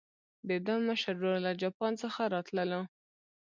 [0.47, 2.81] د ده مشر ورور له جاپان څخه راتللو.